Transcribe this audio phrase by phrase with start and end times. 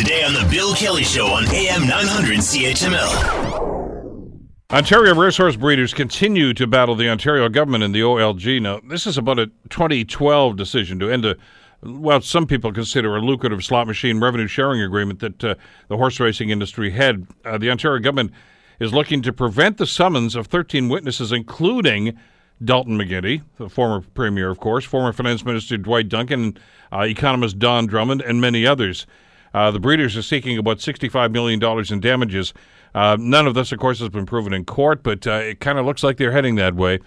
[0.00, 4.40] Today on The Bill Kelly Show on AM 900 CHML.
[4.70, 8.62] Ontario racehorse breeders continue to battle the Ontario government and the OLG.
[8.62, 11.36] Now, this is about a 2012 decision to end a,
[11.82, 15.54] well, some people consider a lucrative slot machine revenue sharing agreement that uh,
[15.88, 17.26] the horse racing industry had.
[17.44, 18.32] Uh, the Ontario government
[18.78, 22.18] is looking to prevent the summons of 13 witnesses, including
[22.64, 26.56] Dalton McGuinty, the former premier, of course, former finance minister Dwight Duncan,
[26.90, 29.06] uh, economist Don Drummond, and many others.
[29.52, 32.54] Uh, the breeders are seeking about $65 million in damages.
[32.94, 35.78] Uh, none of this, of course, has been proven in court, but uh, it kind
[35.78, 36.98] of looks like they're heading that way.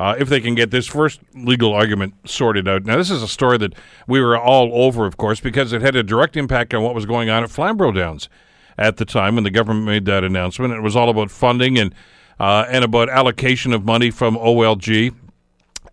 [0.00, 2.84] Uh, if they can get this first legal argument sorted out.
[2.84, 3.74] Now, this is a story that
[4.06, 7.04] we were all over, of course, because it had a direct impact on what was
[7.04, 8.28] going on at Flamborough Downs
[8.76, 10.72] at the time when the government made that announcement.
[10.72, 11.92] It was all about funding and
[12.38, 15.12] uh, and about allocation of money from OLG,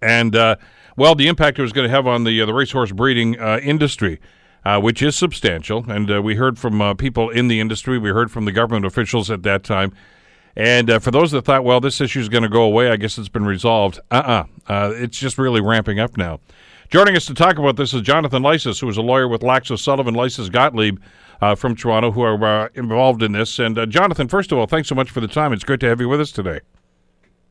[0.04, 0.58] and uh,
[0.96, 4.20] well, the impact it was going to have on the the racehorse breeding industry.
[4.66, 8.00] Uh, which is substantial, and uh, we heard from people in the industry.
[8.00, 9.94] We heard from the government officials at that time,
[10.56, 13.20] and for those that thought, well, this issue is going to go away, I guess
[13.20, 14.00] it's been resolved.
[14.10, 16.40] Uh, uh it's just really ramping up now.
[16.90, 19.72] Joining us to talk about this is Jonathan Lisus, who is a lawyer with Lax
[19.72, 21.00] O'Sullivan, Lisus Gottlieb,
[21.42, 23.60] uh, from Toronto who are uh, involved in this.
[23.60, 25.52] And uh, Jonathan, first of all, thanks so much for the time.
[25.52, 26.60] It's great to have you with us today.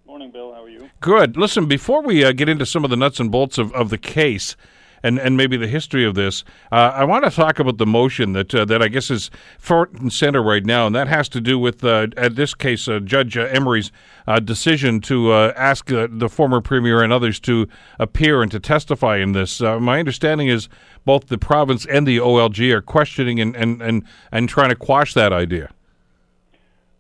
[0.06, 0.54] Morning, Bill.
[0.54, 0.88] How are you?
[1.00, 1.36] Good.
[1.36, 3.98] Listen, before we uh, get into some of the nuts and bolts of, of the
[3.98, 4.56] case,
[5.04, 6.42] and, and maybe the history of this.
[6.72, 9.92] Uh, I want to talk about the motion that uh, that I guess is front
[9.92, 12.98] and center right now, and that has to do with, uh, at this case, uh,
[13.00, 13.92] Judge Emery's
[14.26, 17.68] uh, decision to uh, ask the former premier and others to
[18.00, 19.60] appear and to testify in this.
[19.60, 20.68] my understanding is
[21.04, 25.12] both the province and the OLG are questioning and, and, and, and trying to quash
[25.12, 25.70] that idea.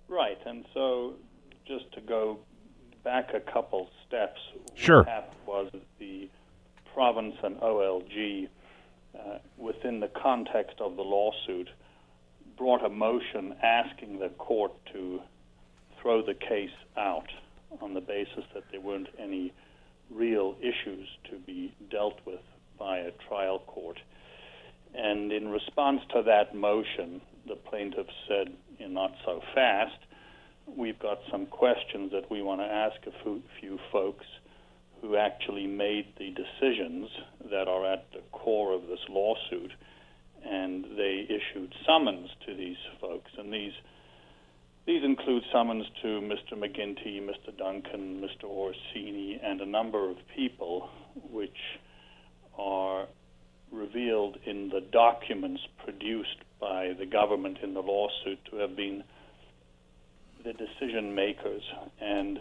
[0.08, 1.14] Right, and so
[1.66, 2.38] just to go
[3.02, 4.40] back a couple steps,
[4.74, 4.98] sure.
[4.98, 6.28] what happened was the
[6.94, 8.48] province and OLG,
[9.18, 11.68] uh, within the context of the lawsuit,
[12.56, 15.20] brought a motion asking the court to
[16.00, 17.28] throw the case out
[17.82, 19.52] on the basis that there weren't any
[20.10, 22.40] real issues to be dealt with
[22.78, 23.98] by a trial court.
[24.94, 29.98] And in response to that motion, the plaintiff said, not so fast,
[30.76, 34.26] we've got some questions that we want to ask a few folks
[35.04, 37.10] who actually made the decisions
[37.50, 39.72] that are at the core of this lawsuit,
[40.42, 43.30] and they issued summons to these folks.
[43.36, 43.72] And these
[44.86, 46.52] these include summons to Mr.
[46.58, 47.56] McGuinty, Mr.
[47.56, 48.44] Duncan, Mr.
[48.44, 50.90] Orsini, and a number of people,
[51.30, 51.56] which
[52.58, 53.06] are
[53.72, 59.04] revealed in the documents produced by the government in the lawsuit to have been
[60.44, 61.62] the decision makers.
[61.98, 62.40] And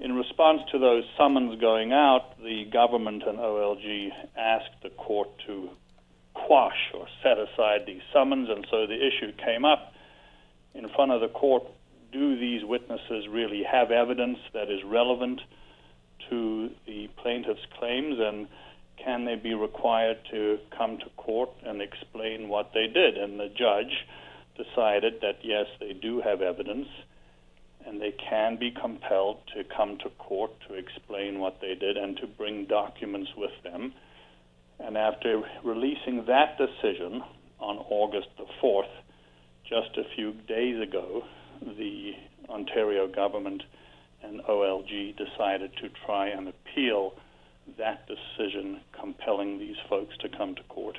[0.00, 5.68] in response to those summons going out, the government and OLG asked the court to
[6.34, 9.92] quash or set aside these summons, and so the issue came up
[10.74, 11.64] in front of the court
[12.12, 15.40] do these witnesses really have evidence that is relevant
[16.30, 18.46] to the plaintiff's claims, and
[18.96, 23.16] can they be required to come to court and explain what they did?
[23.16, 24.06] And the judge
[24.56, 26.88] decided that yes, they do have evidence
[27.88, 32.18] and they can be compelled to come to court to explain what they did and
[32.18, 33.94] to bring documents with them.
[34.78, 37.22] And after releasing that decision
[37.58, 38.92] on August the 4th,
[39.64, 41.24] just a few days ago,
[41.62, 42.12] the
[42.48, 43.62] Ontario government
[44.22, 47.14] and OLG decided to try and appeal
[47.78, 50.98] that decision compelling these folks to come to court.